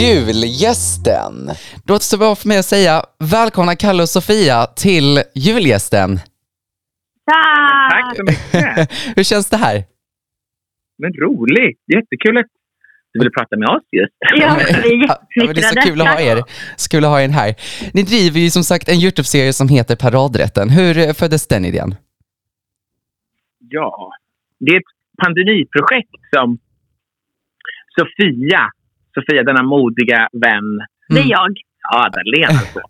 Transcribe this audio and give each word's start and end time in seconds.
Julgästen. 0.00 1.50
Då 1.84 1.94
återstår 1.94 2.18
bara 2.18 2.36
för 2.36 2.48
mig 2.48 2.58
att 2.58 2.64
säga 2.64 3.02
välkomna 3.18 3.76
Kalle 3.76 4.02
och 4.02 4.08
Sofia 4.08 4.66
till 4.66 5.22
julgästen. 5.34 6.16
Tack! 7.26 7.92
Tack 7.92 8.16
så 8.16 8.22
mycket. 8.22 8.92
Hur 9.16 9.22
känns 9.24 9.50
det 9.50 9.56
här? 9.56 9.84
Men 10.98 11.12
roligt. 11.12 11.78
Jättekul 11.94 12.38
att 12.38 12.46
du 13.12 13.18
ville 13.18 13.30
prata 13.30 13.56
med 13.56 13.68
oss 13.68 13.82
just. 13.92 14.12
Ja, 14.20 14.56
vi 14.84 14.94
är 14.94 15.06
Ja, 15.08 15.44
men 15.46 15.54
det 15.54 15.60
är 15.60 15.82
så 15.82 15.88
kul 15.88 16.00
att 16.00 16.08
ha 16.08 16.20
er. 16.20 16.42
Så 16.76 16.88
kul 16.90 17.04
att 17.04 17.10
ha 17.10 17.20
er 17.22 17.28
här. 17.28 17.54
Ni 17.94 18.02
driver 18.02 18.40
ju 18.40 18.50
som 18.50 18.64
sagt 18.64 18.88
en 18.88 18.98
Youtube-serie 19.04 19.52
som 19.52 19.68
heter 19.68 19.96
Paradrätten. 19.96 20.70
Hur 20.70 20.98
eh, 20.98 21.12
föddes 21.12 21.46
den 21.46 21.64
idén? 21.64 21.94
Ja, 23.58 24.12
det 24.60 24.70
är 24.72 24.76
ett 24.76 24.92
pandemiprojekt 25.24 26.10
som 26.34 26.58
Sofia, 27.98 28.62
Sofia 29.14 29.42
denna 29.42 29.62
modiga 29.62 30.28
vän, 30.32 30.70
Det 31.08 31.20
är 31.20 31.30
jag. 31.30 31.52
ja, 31.92 32.10
så. 32.74 32.80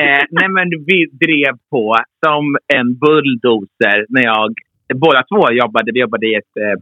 Eh, 0.00 0.22
nej, 0.30 0.48
men 0.56 0.68
vi 0.88 0.98
drev 1.24 1.54
på 1.70 1.96
som 2.26 2.56
en 2.78 2.88
bulldozer 3.02 3.98
när 4.08 4.24
jag, 4.32 4.50
båda 4.94 5.22
två 5.30 5.52
jobbade, 5.52 5.92
vi 5.94 6.00
jobbade 6.00 6.26
i 6.26 6.34
ett 6.34 6.54
eh, 6.64 6.76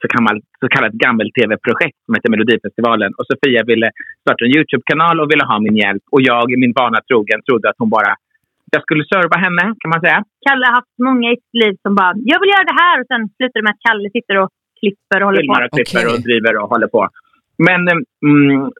så, 0.00 0.06
gammalt, 0.14 0.44
så 0.60 0.68
kallat 0.68 0.92
gammel-tv-projekt 1.04 1.98
som 2.04 2.14
heter 2.14 2.30
Melodifestivalen. 2.30 3.10
Och 3.18 3.26
Sofia 3.30 3.62
ville 3.72 3.88
starta 4.22 4.44
en 4.44 4.56
Youtube-kanal 4.56 5.20
och 5.20 5.30
ville 5.32 5.44
ha 5.44 5.58
min 5.66 5.76
hjälp. 5.76 6.04
Och 6.14 6.22
jag, 6.30 6.44
min 6.62 6.74
vana 6.80 6.98
trogen, 7.08 7.40
trodde 7.48 7.66
att 7.70 7.80
hon 7.82 7.90
bara 7.90 8.12
jag 8.76 8.82
skulle 8.82 9.04
serva 9.12 9.36
henne, 9.44 9.64
kan 9.80 9.90
man 9.94 10.00
säga. 10.06 10.18
Kalle 10.46 10.64
har 10.68 10.74
haft 10.80 10.96
många 11.08 11.26
i 11.34 11.36
sitt 11.42 11.56
liv 11.62 11.74
som 11.84 11.92
bara, 12.00 12.12
jag 12.30 12.38
vill 12.40 12.54
göra 12.54 12.70
det 12.70 12.78
här. 12.82 12.96
Och 13.00 13.08
sen 13.10 13.22
slutar 13.36 13.56
det 13.58 13.66
med 13.66 13.74
att 13.76 13.86
Kalle 13.88 14.08
sitter 14.16 14.36
och 14.42 14.50
klipper 14.82 15.18
och 15.22 15.26
håller 15.28 15.40
på. 15.40 15.42
filmar 15.42 15.62
och 15.66 15.72
klipper 15.76 16.04
Okej. 16.06 16.14
och 16.14 16.22
driver 16.28 16.54
och 16.62 16.68
håller 16.68 16.86
på. 16.96 17.02
Men 17.66 17.80
mm, 18.26 18.70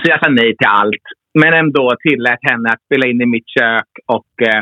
så 0.00 0.04
jag 0.12 0.20
sa 0.24 0.28
nej 0.30 0.50
till 0.56 0.70
allt. 0.80 1.06
Men 1.40 1.52
ändå 1.62 1.84
tillät 2.06 2.38
henne 2.50 2.68
att 2.72 2.82
spela 2.86 3.04
in 3.10 3.20
i 3.20 3.26
mitt 3.26 3.48
kök 3.56 3.90
och 4.16 4.32
eh, 4.48 4.60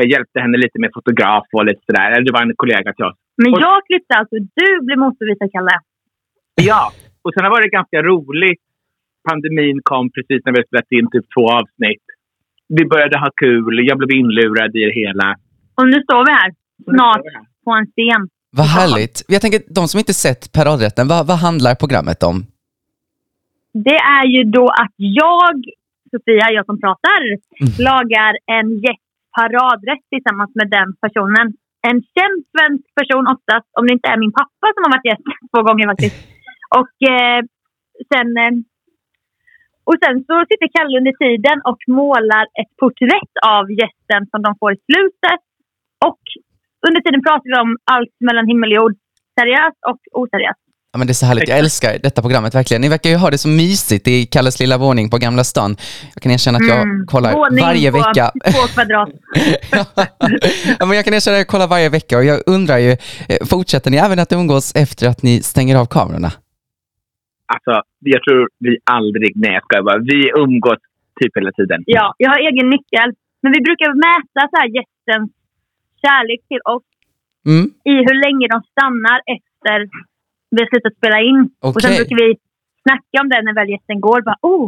jag 0.00 0.06
hjälpte 0.12 0.40
henne 0.40 0.56
lite 0.64 0.78
med 0.82 0.90
fotograf 0.94 1.46
och 1.56 1.64
lite 1.64 1.80
sådär. 1.86 2.08
Eller 2.12 2.24
Det 2.26 2.32
var 2.32 2.42
en 2.42 2.56
kollega 2.56 2.92
till 2.94 3.04
oss. 3.04 3.18
Men 3.42 3.52
Och- 3.52 3.60
jag 3.66 3.76
klippte 3.88 4.14
alltså, 4.20 4.36
du 4.58 4.68
blev 4.86 4.98
motbevisad 4.98 5.48
Kalle. 5.52 5.76
Ja, 6.70 6.82
och 7.24 7.32
sen 7.34 7.44
var 7.52 7.60
det 7.62 7.68
ganska 7.78 8.02
roligt. 8.02 8.62
Pandemin 9.28 9.80
kom 9.82 10.10
precis 10.14 10.40
när 10.44 10.52
vi 10.56 10.62
spelat 10.64 10.92
in 10.98 11.10
typ 11.10 11.26
två 11.34 11.44
avsnitt. 11.60 12.04
Vi 12.76 12.82
började 12.92 13.18
ha 13.18 13.30
kul, 13.44 13.74
jag 13.88 13.98
blev 13.98 14.10
inlurad 14.20 14.70
i 14.76 14.80
det 14.88 14.94
hela. 15.02 15.28
Och 15.78 15.86
nu 15.92 15.98
står 16.06 16.20
vi 16.26 16.32
här, 16.40 16.50
snart 16.94 17.24
på 17.64 17.70
en 17.78 17.86
scen. 17.86 18.22
Vad 18.58 18.68
härligt. 18.78 19.16
Jag 19.34 19.40
tänker, 19.42 19.60
de 19.78 19.82
som 19.88 19.98
inte 20.02 20.16
sett 20.24 20.42
Paradrätten, 20.56 21.06
vad, 21.12 21.22
vad 21.30 21.38
handlar 21.46 21.72
programmet 21.84 22.20
om? 22.30 22.36
Det 23.88 24.00
är 24.18 24.26
ju 24.34 24.42
då 24.58 24.66
att 24.82 24.96
jag, 25.22 25.56
Sofia, 26.10 26.46
jag 26.56 26.64
som 26.70 26.78
pratar, 26.84 27.20
lagar 27.88 28.32
en 28.58 28.68
paradrätt 29.36 30.04
tillsammans 30.12 30.52
med 30.58 30.68
den 30.76 30.88
personen. 31.04 31.46
En 31.90 31.98
känd 32.14 32.38
svensk 32.52 32.86
person 32.98 33.24
oftast, 33.34 33.68
om 33.78 33.82
det 33.86 33.94
inte 33.96 34.08
är 34.14 34.18
min 34.24 34.36
pappa 34.40 34.66
som 34.72 34.82
har 34.84 34.92
varit 34.94 35.08
gäst 35.10 35.26
två 35.52 35.60
gånger 35.68 35.86
faktiskt. 35.92 36.18
Och 36.80 36.94
eh, 37.14 37.40
sen... 38.12 38.28
Eh, 38.44 38.54
och 39.90 39.98
sen 40.02 40.16
så 40.28 40.34
sitter 40.48 40.68
Kalle 40.74 40.98
under 41.00 41.14
tiden 41.24 41.58
och 41.70 41.80
målar 42.00 42.44
ett 42.60 42.72
porträtt 42.80 43.34
av 43.56 43.64
gästen 43.80 44.22
som 44.30 44.40
de 44.46 44.50
får 44.60 44.70
i 44.76 44.78
slutet. 44.88 45.42
Och 46.08 46.22
under 46.88 47.00
tiden 47.04 47.20
pratar 47.26 47.46
vi 47.52 47.56
om 47.66 47.76
allt 47.94 48.14
mellan 48.26 48.46
himmel 48.46 48.70
och 48.72 48.76
jord. 48.80 48.94
Seriöst 49.40 49.78
och 49.90 49.98
oseriöst. 50.22 50.60
Ja, 50.92 50.98
men 50.98 51.06
det 51.06 51.10
är 51.10 51.14
så 51.22 51.26
härligt. 51.26 51.48
Jag 51.48 51.58
älskar 51.58 51.90
detta 52.02 52.22
programmet 52.22 52.54
verkligen. 52.54 52.80
Ni 52.80 52.88
verkar 52.88 53.10
ju 53.10 53.16
ha 53.16 53.30
det 53.30 53.38
så 53.38 53.48
mysigt 53.48 54.08
i 54.08 54.26
Kalles 54.26 54.60
lilla 54.60 54.78
våning 54.78 55.10
på 55.10 55.16
Gamla 55.18 55.44
stan. 55.44 55.76
Jag 56.14 56.22
kan 56.22 56.32
erkänna 56.32 56.58
att 56.58 56.68
jag 56.68 56.82
Mm. 56.82 57.06
kollar 57.06 57.32
varje 57.66 57.90
på 57.92 57.98
vecka. 57.98 58.24
två 58.52 58.62
kvadrat. 58.74 59.08
ja, 60.78 60.86
men 60.86 60.96
jag 60.98 61.04
kan 61.04 61.14
erkänna 61.14 61.34
att 61.36 61.44
jag 61.44 61.52
kollar 61.54 61.68
varje 61.68 61.88
vecka 61.88 62.14
och 62.18 62.24
jag 62.24 62.38
undrar 62.46 62.78
ju, 62.78 62.90
eh, 63.30 63.40
fortsätter 63.50 63.90
ni 63.90 63.96
även 63.96 64.18
att 64.18 64.32
umgås 64.32 64.66
efter 64.84 65.08
att 65.08 65.22
ni 65.22 65.34
stänger 65.42 65.76
av 65.76 65.86
kamerorna? 65.86 66.30
Alltså, 67.54 67.74
jag 68.12 68.20
tror 68.24 68.48
vi 68.58 68.78
aldrig... 68.98 69.32
Nej, 69.36 69.52
jag 69.56 69.62
skojar 69.64 69.82
bara. 69.82 69.98
Vi 70.12 70.20
umgås 70.44 70.80
typ 71.20 71.32
hela 71.38 71.52
tiden. 71.58 71.82
Ja, 71.86 72.14
jag 72.18 72.30
har 72.30 72.38
egen 72.48 72.68
nyckel. 72.74 73.08
Men 73.42 73.50
vi 73.56 73.60
brukar 73.68 73.88
mäta 74.06 74.40
så 74.50 74.56
här 74.60 74.68
gästens 74.76 75.30
kärlek 76.04 76.40
till 76.50 76.62
oss 76.74 76.86
Mm. 77.52 77.66
i 77.92 77.94
hur 78.06 78.16
länge 78.26 78.46
de 78.54 78.58
stannar 78.72 79.18
efter 79.36 79.78
vi 80.54 80.58
har 80.62 80.68
slutat 80.72 80.94
spela 81.00 81.18
in. 81.30 81.40
Och 81.64 81.80
sen 81.82 81.92
brukar 81.98 82.16
vi 82.22 82.28
snacka 82.84 83.16
om 83.22 83.28
det 83.32 83.40
när 83.46 83.54
väl 83.58 83.72
gästen 83.74 83.98
går. 84.08 84.18
Bara, 84.28 84.40
oh, 84.52 84.64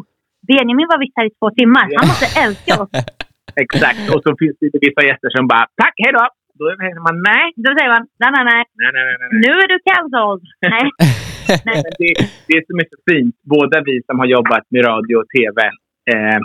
Benjamin 0.48 0.88
var 0.92 0.98
visst 1.04 1.16
här 1.18 1.26
i 1.30 1.32
två 1.38 1.48
timmar. 1.60 1.86
Han 1.98 2.06
måste 2.12 2.28
älska 2.44 2.72
oss. 2.82 2.92
Exakt. 3.64 4.02
Och 4.12 4.20
så 4.24 4.30
finns 4.40 4.56
det 4.60 4.84
vissa 4.86 5.02
gäster 5.08 5.30
som 5.36 5.44
bara 5.52 5.64
“tack, 5.82 5.96
hej 6.04 6.12
då”. 6.18 6.24
Då 6.60 6.64
säger 6.80 7.00
man 7.08 7.16
nej. 7.30 7.46
Då 7.64 7.70
säger 7.76 7.90
man, 7.96 8.04
nej, 8.22 8.30
nej, 8.36 8.44
nej. 8.52 8.62
Nej, 8.80 8.90
nej, 8.96 9.04
nej. 9.08 9.16
nej. 9.20 9.28
Nu 9.44 9.52
är 9.62 9.68
du 9.72 9.78
cancelled. 9.90 10.44
Nej. 10.74 10.86
nej. 11.68 11.78
Det, 12.00 12.10
det 12.46 12.52
är 12.58 12.62
som 12.68 12.78
är 12.82 12.86
så 12.94 12.98
fint. 13.10 13.34
Båda 13.54 13.76
vi 13.88 13.94
som 14.08 14.16
har 14.20 14.28
jobbat 14.36 14.64
med 14.72 14.82
radio 14.90 15.14
och 15.22 15.28
tv 15.36 15.58
eh, 16.12 16.38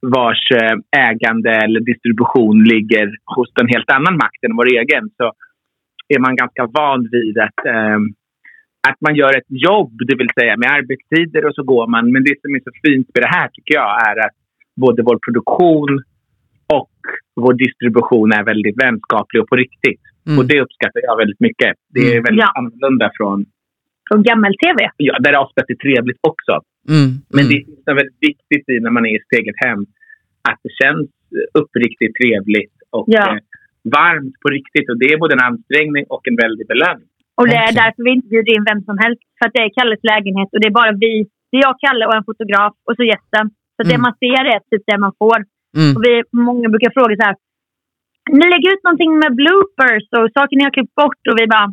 vars 0.00 0.50
eh, 0.60 0.76
ägande 1.08 1.50
eller 1.50 1.80
distribution 1.80 2.64
ligger 2.64 3.06
hos 3.36 3.48
en 3.60 3.68
helt 3.68 3.90
annan 3.90 4.14
makt 4.14 4.44
än 4.46 4.56
vår 4.56 4.68
egen 4.78 5.10
så 5.16 5.32
är 6.08 6.18
man 6.18 6.36
ganska 6.36 6.66
van 6.66 7.08
vid 7.12 7.38
att, 7.38 7.60
eh, 7.66 7.98
att 8.88 9.00
man 9.00 9.14
gör 9.14 9.36
ett 9.38 9.50
jobb, 9.68 9.92
det 10.08 10.16
vill 10.16 10.30
säga 10.40 10.56
med 10.56 10.70
arbetstider 10.70 11.46
och 11.46 11.54
så 11.54 11.62
går 11.62 11.86
man. 11.86 12.12
Men 12.12 12.24
det 12.24 12.40
som 12.40 12.54
är 12.54 12.60
så 12.60 12.70
fint 12.86 13.08
med 13.14 13.22
det 13.24 13.32
här 13.38 13.48
tycker 13.48 13.74
jag 13.74 14.08
är 14.08 14.16
att 14.26 14.36
både 14.80 15.02
vår 15.02 15.18
produktion 15.26 16.02
och 16.78 16.90
vår 17.40 17.54
distribution 17.54 18.32
är 18.32 18.44
väldigt 18.44 18.82
vänskaplig 18.84 19.42
och 19.42 19.48
på 19.48 19.56
riktigt. 19.56 20.00
Mm. 20.26 20.38
Och 20.38 20.46
det 20.46 20.60
uppskattar 20.60 21.00
jag 21.08 21.16
väldigt 21.16 21.40
mycket. 21.40 21.72
Det 21.94 22.00
är 22.00 22.12
Mm. 22.12 22.24
väldigt 22.24 22.44
Ja. 22.46 22.52
annorlunda 22.58 23.10
från 23.16 23.44
Från 24.08 24.22
gammel-tv. 24.22 24.90
ja, 24.96 25.16
där 25.20 25.32
det 25.32 25.38
oftast 25.38 25.70
är 25.70 25.74
trevligt 25.74 26.18
också. 26.32 26.60
Mm. 26.88 27.10
Men 27.34 27.44
mm. 27.44 27.48
det 27.84 27.90
är 27.90 27.94
väldigt 28.00 28.22
viktigt 28.30 28.64
i 28.72 28.80
när 28.84 28.90
man 28.96 29.04
är 29.06 29.12
i 29.16 29.20
sitt 29.22 29.34
eget 29.40 29.58
hem 29.66 29.80
att 30.50 30.58
det 30.66 30.72
känns 30.82 31.08
uppriktigt 31.60 32.14
trevligt 32.20 32.76
och 32.96 33.04
Ja. 33.18 33.24
eh, 33.36 33.40
varmt 33.98 34.34
på 34.42 34.48
riktigt. 34.58 34.86
Och 34.90 34.98
det 35.00 35.06
är 35.12 35.18
både 35.24 35.34
en 35.38 35.46
ansträngning 35.50 36.04
och 36.14 36.22
en 36.30 36.36
väldig 36.44 36.64
belöning. 36.72 37.08
Och 37.38 37.46
det 37.52 37.58
är 37.66 37.72
därför 37.82 38.00
vi 38.06 38.10
inte 38.16 38.28
bjuder 38.34 38.52
in 38.56 38.64
vem 38.70 38.80
som 38.88 38.96
helst. 39.04 39.22
För 39.38 39.44
att 39.46 39.54
det 39.56 39.62
är 39.66 39.70
Kalles 39.78 40.02
lägenhet 40.12 40.48
och 40.52 40.60
det 40.60 40.68
är 40.72 40.76
bara 40.80 40.92
vi. 41.04 41.14
Det 41.50 41.56
är 41.58 41.62
jag, 41.68 41.76
Kalle 41.84 42.04
och 42.08 42.14
en 42.18 42.24
fotograf 42.30 42.72
och 42.86 42.94
så 42.98 43.02
gästen. 43.12 43.44
Så 43.76 43.80
det 43.88 43.94
Mm. 43.96 44.02
man 44.06 44.14
ser 44.22 44.42
är 44.54 44.58
typ 44.70 44.82
det 44.90 44.98
man 45.06 45.14
får. 45.22 45.38
Mm. 45.80 45.90
Och 45.96 46.00
vi, 46.06 46.12
många 46.48 46.66
brukar 46.74 46.90
fråga 46.98 47.12
så 47.20 47.24
här. 47.28 47.36
Ni 48.38 48.44
lägger 48.54 48.68
ut 48.74 48.82
någonting 48.86 49.12
med 49.22 49.30
bloopers 49.40 50.04
och 50.18 50.26
saker 50.38 50.54
ni 50.56 50.64
har 50.66 50.74
klippt 50.76 50.94
bort 51.02 51.22
och 51.30 51.36
vi 51.40 51.46
bara. 51.56 51.68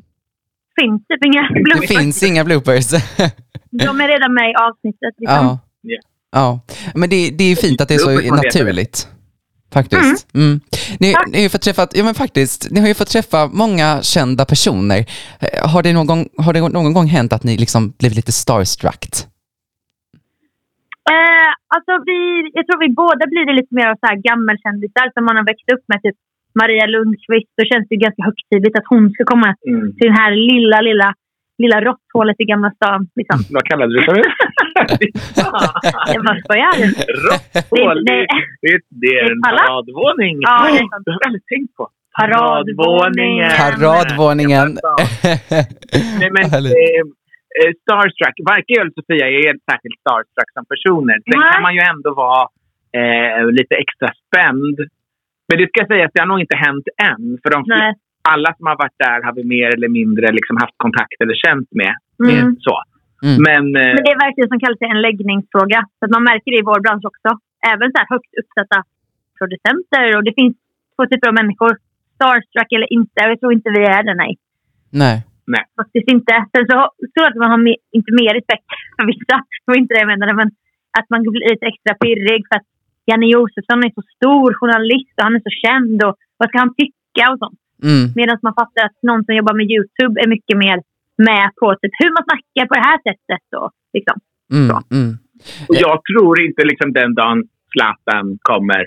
Finns 0.82 1.02
typ 1.10 1.26
inga 1.30 1.44
Det 1.54 1.64
bloopers. 1.68 1.90
finns 1.98 2.18
inga 2.30 2.44
bloopers. 2.50 2.88
De 3.86 4.02
är 4.02 4.08
redan 4.08 4.34
med 4.34 4.50
i 4.52 4.54
avsnittet. 4.56 5.14
Liksom. 5.18 5.46
ja. 5.46 5.60
Ja. 6.32 6.60
Men 6.96 7.10
det, 7.10 7.30
det 7.38 7.44
är 7.44 7.50
ju 7.50 7.56
fint 7.56 7.82
att 7.82 7.88
det 7.88 7.94
är 7.94 7.98
så 7.98 8.36
naturligt. 8.36 9.08
Faktiskt. 9.74 10.36
Mm. 10.36 10.60
Ni, 11.00 11.08
ni, 11.32 11.38
har 11.38 11.44
ju 11.44 11.50
fått 11.50 11.62
träffa, 11.62 11.88
ja, 11.94 12.04
men 12.04 12.14
faktiskt, 12.24 12.72
ni 12.72 12.80
har 12.80 12.88
ju 12.88 12.94
fått 12.94 13.08
träffa 13.16 13.40
många 13.64 14.02
kända 14.02 14.46
personer. 14.46 15.00
Eh, 15.44 15.70
Har 15.72 15.84
det 15.84 15.94
någon 15.94 16.08
gång, 16.08 16.24
har 16.38 16.54
det 16.54 16.62
någon 16.70 16.94
gång 16.94 17.08
hänt 17.08 17.34
att 17.34 17.44
ni 17.44 17.58
liksom 17.58 17.82
blev 18.00 18.12
lite 18.20 18.32
starstruck? 18.32 19.04
Eh, 21.16 21.52
alltså 21.76 21.94
vi, 22.10 22.20
jag 22.58 22.64
tror 22.68 22.80
vi 22.88 22.90
båda 23.04 23.24
blir 23.32 23.46
det 23.50 23.56
lite 23.60 23.74
mer 23.78 23.88
av 23.92 23.96
så 24.02 24.08
här 24.10 24.18
gammelkändisar 24.30 25.06
som 25.14 25.22
man 25.28 25.36
har 25.40 25.46
växt 25.52 25.68
upp 25.76 25.84
med. 25.92 26.00
Typ 26.06 26.18
Maria 26.62 26.86
Lundqvist. 26.94 27.52
Då 27.60 27.64
känns 27.70 27.86
det 27.88 27.96
ju 27.96 28.02
ganska 28.08 28.24
högtidligt 28.30 28.76
att 28.80 28.88
hon 28.94 29.04
ska 29.14 29.22
komma 29.34 29.50
Mm. 29.70 29.94
till 29.98 30.08
det 30.12 30.18
här 30.22 30.32
lilla, 30.52 30.78
lilla, 30.90 31.10
lilla 31.58 31.82
råtthålet 31.82 32.36
i 32.40 32.46
Gamla 32.52 32.72
stan. 32.72 33.08
Liksom. 33.16 33.40
Vad 33.56 33.64
kallade 33.70 33.92
du 33.94 33.98
det 34.00 34.06
för? 34.06 34.18
Jag 36.14 36.22
bara 36.26 36.40
skojar. 36.44 36.76
Råtthål. 37.28 38.06
Det- 38.06 38.28
Det, 38.62 38.72
det, 38.72 38.80
det 39.02 39.12
är 39.20 39.32
en 39.32 39.42
paradvåning. 39.48 40.36
Ja, 40.42 40.58
det 40.72 40.78
är 40.78 40.78
sant. 40.92 41.04
det 41.06 41.12
har 41.12 41.20
jag 41.22 41.28
aldrig 41.30 41.46
tänkt 41.54 41.74
på. 41.76 41.84
Paradvåningen. 42.20 43.50
Paradvåningen. 43.62 44.68
Nej, 46.20 46.30
men, 46.36 46.44
eh, 46.54 47.02
eh, 47.60 47.72
starstruck. 47.84 48.36
Varken 48.52 48.74
jag 48.78 48.82
eller 48.82 48.96
Sofia 49.00 49.28
är 49.40 49.52
särskilt 49.72 50.00
starstruck 50.04 50.50
som 50.58 50.64
personer. 50.74 51.16
Sen 51.32 51.42
kan 51.54 51.62
man 51.68 51.74
ju 51.78 51.82
ändå 51.94 52.10
vara 52.24 52.42
eh, 53.00 53.40
lite 53.60 53.76
extra 53.84 54.10
spänd. 54.24 54.78
Men 55.48 55.56
det 55.62 55.68
ska 55.72 55.80
sägas, 55.94 56.12
det 56.14 56.20
har 56.24 56.28
nog 56.34 56.40
inte 56.46 56.58
hänt 56.68 56.88
än. 57.10 57.24
För 57.44 57.50
de, 57.54 57.58
Nej. 57.68 57.94
Alla 58.34 58.50
som 58.58 58.66
har 58.70 58.78
varit 58.84 59.00
där 59.08 59.20
har 59.26 59.34
vi 59.40 59.44
mer 59.56 59.68
eller 59.76 59.92
mindre 60.00 60.26
liksom 60.38 60.58
haft 60.64 60.78
kontakt 60.86 61.18
eller 61.24 61.38
känt 61.46 61.70
med. 61.82 61.94
Mm. 62.20 62.28
med 62.28 62.44
så. 62.68 62.76
Mm. 63.28 63.38
Men 63.48 63.64
eh, 63.82 63.94
Men 63.96 64.04
det 64.06 64.14
är 64.16 64.26
verkligen 64.28 64.52
som 64.52 64.62
kallas 64.64 64.82
en 64.94 65.06
läggningsfråga. 65.08 65.80
Så 65.98 66.02
att 66.06 66.14
man 66.18 66.24
märker 66.32 66.50
det 66.52 66.62
i 66.64 66.70
vår 66.72 66.80
bransch 66.86 67.06
också. 67.12 67.30
Även 67.72 67.88
så 67.92 67.98
här 68.02 68.10
högt 68.14 68.32
uppsatta 68.42 68.78
producenter. 69.38 70.06
Och 70.18 70.24
det 70.28 70.34
finns 70.40 70.56
två 70.94 71.04
typer 71.10 71.28
av 71.32 71.36
människor. 71.42 71.72
Starstruck 72.16 72.70
eller 72.76 72.90
inte. 72.98 73.20
Jag 73.32 73.40
tror 73.40 73.54
inte 73.58 73.70
vi 73.78 73.84
är 73.98 74.04
det, 74.08 74.16
nej. 74.24 74.34
Nej. 75.04 75.18
Nej. 75.54 75.64
Faktiskt 75.82 76.08
inte. 76.16 76.34
Sen 76.54 76.66
så 76.72 76.78
tror 77.12 77.24
jag 77.26 77.32
att 77.32 77.44
man 77.44 77.54
har 77.56 77.62
mer, 77.68 77.80
inte 77.98 78.12
mer 78.22 78.34
respekt 78.40 78.70
för 78.96 79.06
vissa. 79.14 79.36
Det 79.62 79.68
var 79.72 79.78
inte 79.82 79.94
det 79.94 80.04
jag 80.04 80.12
menade, 80.14 80.34
men 80.42 80.50
att 81.00 81.08
man 81.14 81.20
blir 81.22 81.50
lite 81.54 81.66
extra 81.72 81.94
pirrig 82.04 82.42
för 82.50 82.56
att 82.60 82.70
Janne 83.08 83.28
Josefsson 83.36 83.86
är 83.88 83.92
så 84.00 84.04
stor 84.16 84.50
journalist 84.60 85.14
och 85.18 85.26
han 85.28 85.38
är 85.40 85.44
så 85.50 85.54
känd 85.66 85.98
och 86.08 86.16
vad 86.40 86.50
ska 86.50 86.58
han 86.60 86.76
tycka 86.82 87.24
och 87.32 87.40
sånt. 87.44 87.60
Mm. 87.84 88.06
Medan 88.16 88.38
man 88.42 88.54
fattar 88.54 88.82
att 88.86 88.98
någon 89.02 89.26
som 89.26 89.36
jobbar 89.36 89.54
med 89.54 89.68
YouTube 89.76 90.22
är 90.22 90.28
mycket 90.28 90.58
mer 90.58 90.78
med 91.18 91.46
på 91.60 91.76
typ, 91.82 91.94
hur 92.02 92.12
man 92.16 92.24
snackar 92.30 92.66
på 92.70 92.74
det 92.80 92.86
här 92.90 93.00
sättet. 93.08 93.46
Och, 93.62 93.72
liksom. 93.94 94.18
Mm. 94.54 94.70
Mm. 94.92 95.18
Och 95.70 95.76
jag 95.86 95.98
tror 96.10 96.42
inte 96.48 96.62
liksom 96.72 96.94
den 96.94 97.16
dagen 97.16 97.44
Zlatan 97.72 98.26
kommer 98.42 98.82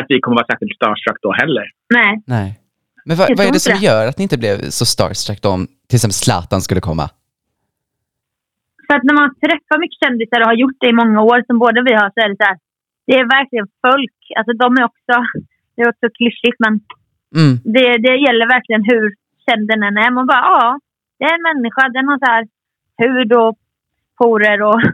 att 0.00 0.06
vi 0.08 0.20
kommer 0.20 0.36
vara 0.36 0.46
särskilt 0.50 0.76
starstruck 0.80 1.18
då 1.22 1.32
heller. 1.32 1.66
Nej. 1.94 2.12
Nej. 2.26 2.60
Men 3.04 3.16
vad, 3.16 3.28
vad 3.36 3.46
är 3.46 3.52
det 3.52 3.66
som 3.68 3.78
det. 3.78 3.86
gör 3.88 4.06
att 4.06 4.18
ni 4.18 4.22
inte 4.22 4.38
blev 4.38 4.56
så 4.78 4.84
starstruck 4.94 5.44
om 5.54 5.60
till 5.88 5.96
exempel 5.96 6.20
Zlatan 6.24 6.60
skulle 6.60 6.80
komma? 6.90 7.06
För 8.86 8.94
att 8.96 9.04
när 9.08 9.16
man 9.20 9.28
träffar 9.44 9.78
mycket 9.84 10.02
kändisar 10.04 10.40
och 10.40 10.50
har 10.52 10.58
gjort 10.62 10.78
det 10.82 10.88
i 10.94 11.00
många 11.02 11.20
år, 11.30 11.38
som 11.46 11.56
både 11.64 11.78
vi 11.88 11.92
har, 12.00 12.08
så 12.14 12.18
är 12.24 12.28
det 12.28 12.38
så 12.42 12.48
här. 12.50 12.58
Det 13.06 13.14
är 13.20 13.26
verkligen 13.38 13.68
folk. 13.86 14.18
Alltså 14.38 14.52
de 14.62 14.68
är 14.78 14.84
också, 14.90 15.14
det 15.74 15.80
är 15.82 15.88
också 15.92 16.06
klyschigt, 16.18 16.58
men 16.64 16.72
Mm. 17.38 17.52
det, 17.74 17.88
det 18.06 18.14
gäller 18.26 18.46
verkligen 18.56 18.84
hur 18.92 19.04
känd 19.46 19.64
den 19.68 19.82
än 19.82 19.96
är. 20.04 20.10
Man 20.10 20.26
bara, 20.26 20.44
ja, 20.52 20.78
det 21.18 21.24
är 21.24 21.34
en 21.38 21.48
människa. 21.50 21.82
Den 21.88 22.08
har 22.08 22.18
så 22.18 22.28
här 22.34 22.44
hud 23.02 23.32
och 23.32 23.54
porer 24.18 24.62
och 24.62 24.80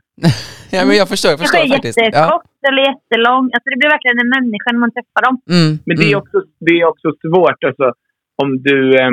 Ja, 0.76 0.80
men 0.86 0.96
jag 0.96 1.08
förstår, 1.08 1.30
jag 1.30 1.40
förstår 1.40 1.58
är 1.58 1.68
faktiskt. 1.68 1.98
Ja. 1.98 2.04
jättekort 2.04 2.50
eller 2.68 2.82
jättelång. 2.90 3.44
Alltså 3.54 3.66
det 3.70 3.78
blir 3.80 3.94
verkligen 3.96 4.18
en 4.24 4.32
människa 4.36 4.68
när 4.72 4.82
man 4.84 4.94
träffar 4.96 5.22
dem. 5.26 5.36
Mm. 5.56 5.70
Men 5.86 5.96
det 5.96 6.04
är 6.10 6.16
mm. 6.16 6.22
också, 6.22 6.38
det 6.66 6.72
är 6.80 6.84
också 6.92 7.08
svårt. 7.24 7.60
Alltså, 7.68 7.86
om, 8.42 8.48
du, 8.68 8.78
eh, 9.00 9.12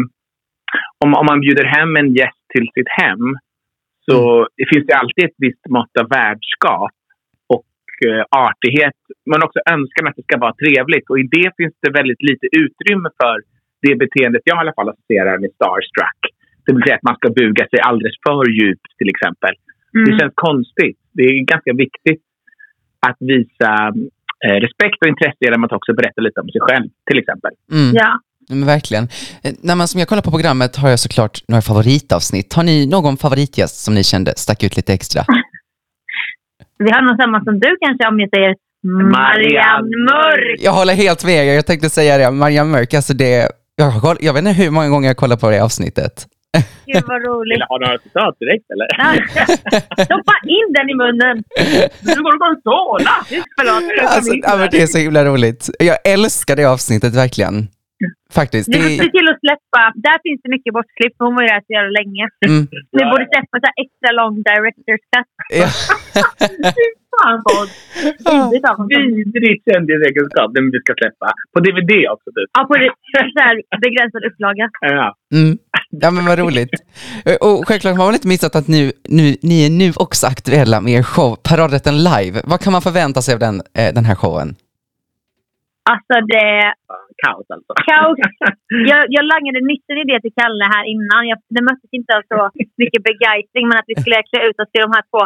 om, 1.04 1.10
om 1.20 1.26
man 1.32 1.40
bjuder 1.46 1.66
hem 1.76 1.92
en 2.02 2.10
gäst 2.20 2.44
till 2.54 2.68
sitt 2.76 2.92
hem 3.02 3.26
så 4.06 4.48
det 4.58 4.66
finns 4.72 4.86
det 4.88 4.96
alltid 5.02 5.24
ett 5.26 5.40
visst 5.46 5.66
mått 5.70 5.94
av 6.02 6.10
värdskap 6.10 6.96
artighet. 8.48 9.00
Men 9.32 9.40
också 9.46 9.60
önskan 9.76 10.08
att 10.08 10.18
det 10.20 10.26
ska 10.28 10.36
vara 10.46 10.56
trevligt. 10.64 11.06
Och 11.12 11.20
i 11.24 11.26
det 11.38 11.50
finns 11.60 11.76
det 11.84 11.92
väldigt 12.00 12.22
lite 12.30 12.48
utrymme 12.64 13.10
för 13.22 13.36
det 13.86 13.96
beteendet 14.04 14.42
jag 14.50 14.58
i 14.58 14.62
alla 14.64 14.76
fall 14.78 14.90
associerar 14.94 15.36
med 15.44 15.52
starstruck. 15.58 16.22
Det 16.66 16.72
vill 16.74 16.84
säga 16.86 16.98
att 17.00 17.10
man 17.10 17.18
ska 17.20 17.28
buga 17.42 17.64
sig 17.72 17.80
alldeles 17.90 18.18
för 18.26 18.46
djupt 18.60 18.92
till 19.00 19.10
exempel. 19.14 19.54
Mm. 19.96 20.04
Det 20.06 20.14
känns 20.20 20.36
konstigt. 20.48 21.00
Det 21.18 21.24
är 21.30 21.34
ganska 21.54 21.72
viktigt 21.86 22.24
att 23.10 23.20
visa 23.34 23.72
eh, 24.46 24.58
respekt 24.66 24.98
och 25.02 25.10
intresse 25.14 25.42
genom 25.48 25.64
att 25.66 25.74
också 25.78 25.92
berätta 26.00 26.20
lite 26.22 26.38
om 26.44 26.50
sig 26.56 26.62
själv, 26.68 26.88
till 27.10 27.20
exempel. 27.22 27.52
Mm. 27.72 27.92
Ja. 28.02 28.12
Ja, 28.48 28.56
Men 28.56 28.66
verkligen. 28.66 29.04
Eh, 29.44 29.54
När 29.62 29.76
man, 29.76 29.88
som 29.88 30.00
jag 30.00 30.08
kollar 30.08 30.22
på 30.22 30.32
programmet 30.32 30.76
har 30.76 30.90
jag 30.90 31.00
såklart 31.00 31.36
några 31.48 31.62
favoritavsnitt. 31.62 32.54
Har 32.54 32.64
ni 32.64 32.88
någon 32.88 33.18
favoritgäst 33.18 33.76
som 33.86 33.94
ni 33.94 34.04
kände 34.04 34.34
stack 34.38 34.64
ut 34.64 34.76
lite 34.76 34.94
extra? 34.94 35.22
Vi 36.86 36.92
har 36.92 37.02
nog 37.02 37.16
samma 37.22 37.44
som 37.44 37.60
du 37.60 37.70
kanske 37.86 38.08
om 38.08 38.20
jag 38.20 38.30
säger 38.36 38.56
Marianne 39.18 39.98
Mörk. 40.12 40.60
Jag 40.60 40.72
håller 40.72 40.94
helt 40.94 41.26
med. 41.26 41.56
Jag 41.58 41.66
tänkte 41.66 41.90
säga 41.90 42.18
det. 42.18 42.32
Marianne 42.32 42.72
Mörk, 42.72 42.94
alltså 42.94 43.14
det... 43.14 43.50
Jag, 43.76 43.86
har 43.86 44.00
koll- 44.02 44.18
jag 44.22 44.34
vet 44.34 44.40
inte 44.46 44.62
hur 44.64 44.72
många 44.72 44.90
gånger 44.90 45.08
jag 45.08 45.18
kollar 45.18 45.36
på 45.36 45.50
det 45.50 45.60
avsnittet. 45.64 46.26
Gud 46.86 47.04
vad 47.08 47.22
roligt. 47.26 47.64
ha 47.70 47.78
några 47.78 47.98
citat 47.98 48.36
direkt 48.40 48.66
eller? 48.74 48.88
Stoppa 50.06 50.36
in 50.56 50.68
den 50.78 50.90
i 50.90 50.96
munnen. 50.96 51.44
Nu 52.02 52.22
går 52.24 52.34
att 52.52 52.64
tåla! 52.64 53.16
Förlåt. 53.58 54.10
Alltså, 54.16 54.68
det 54.72 54.82
är 54.82 54.88
så 54.88 54.98
himla 54.98 55.26
roligt. 55.26 55.70
Jag 55.80 55.98
älskar 56.06 56.56
det 56.56 56.66
avsnittet 56.66 57.16
verkligen. 57.16 57.68
Faktiskt. 58.40 58.66
Vi 58.70 58.74
Det 58.74 58.84
måste 58.84 59.08
till 59.18 59.28
att 59.32 59.40
släppa. 59.46 59.82
Där 60.08 60.18
finns 60.26 60.40
det 60.44 60.50
mycket 60.56 60.74
bortklipp. 60.78 61.16
Hon 61.24 61.36
var 61.36 61.42
ju 61.46 61.50
där 61.54 61.62
så 61.68 61.72
jävla 61.78 61.94
länge. 62.00 62.24
mm, 62.48 62.64
Vi 62.98 63.04
borde 63.12 63.26
släppa 63.34 63.56
så 63.62 63.66
här 63.70 63.78
extra 63.84 64.10
lång 64.20 64.36
director's 64.50 65.04
cut. 65.12 65.30
ja. 65.62 65.68
Fan 67.14 67.42
vad 67.48 67.68
vidrigt 68.52 68.68
honom. 68.68 68.88
Vidrigt 68.88 69.64
kändisegenskap. 69.70 70.54
Den 70.54 70.72
vi 70.72 70.80
ska 70.80 70.94
släppa. 71.02 71.28
På 71.54 71.60
DVD 71.66 71.92
också 72.14 72.30
typ. 72.36 72.50
Ja, 72.58 72.62
på 72.70 72.74
det, 72.82 72.90
så 73.36 73.42
här 73.48 73.56
begränsad 73.86 74.24
upplaga. 74.30 74.70
Ja. 74.80 75.16
Mm. 75.34 75.58
ja, 75.90 76.12
men 76.12 76.26
vad 76.26 76.40
roligt. 76.40 76.70
Och 77.42 77.68
självklart 77.68 77.98
har 77.98 78.06
man 78.06 78.14
inte 78.14 78.28
missat 78.28 78.56
att 78.56 78.68
nu, 78.68 78.92
nu, 79.10 79.36
ni 79.42 79.66
är 79.66 79.70
nu 79.70 79.92
också 79.96 80.28
aktuella 80.28 80.82
med 80.82 80.94
er 80.94 81.04
show 81.04 81.36
Paradrätten 81.50 81.98
live. 82.04 82.42
Vad 82.44 82.60
kan 82.62 82.74
man 82.74 82.82
förvänta 82.82 83.22
sig 83.22 83.34
av 83.34 83.40
den, 83.40 83.56
eh, 83.78 83.94
den 83.94 84.06
här 84.06 84.16
showen? 84.16 84.56
Alltså 85.92 86.26
det... 86.28 86.74
Kaos 87.24 87.48
alltså. 87.56 87.72
Kaos. 87.90 88.18
Jag, 88.92 89.02
jag 89.18 89.24
langade 89.34 89.58
en 89.60 89.72
idé 90.06 90.16
till 90.24 90.36
Kalle 90.40 90.66
här 90.76 90.84
innan. 90.94 91.22
Jag, 91.32 91.38
det 91.56 91.64
möttes 91.70 91.92
inte 92.00 92.12
av 92.18 92.22
så 92.32 92.40
mycket 92.82 93.02
begeistring, 93.10 93.66
men 93.68 93.78
att 93.80 93.90
vi 93.92 93.96
skulle 94.02 94.28
klä 94.30 94.40
ut 94.50 94.58
oss 94.62 94.72
till 94.72 94.86
de 94.86 94.92
här 94.98 95.06
två 95.12 95.22